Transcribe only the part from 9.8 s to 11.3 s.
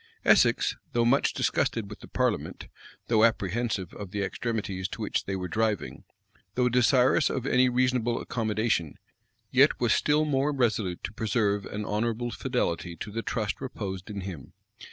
still more resolute to